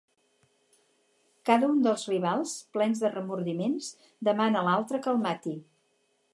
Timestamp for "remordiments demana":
3.19-4.63